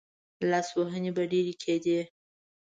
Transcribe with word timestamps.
لاسوهنې 0.49 1.11
به 1.15 1.23
ډېرې 1.31 1.53
کېدې. 1.63 1.99